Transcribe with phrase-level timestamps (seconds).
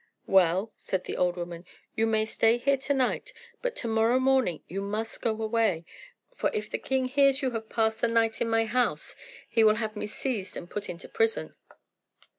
[0.25, 1.63] "Well," said the old woman,
[1.95, 5.85] "you may stay here to night; but to morrow morning you must go away,
[6.35, 9.15] for if the king hears you have passed the night in my house,
[9.47, 11.53] he will have me seized and put into prison."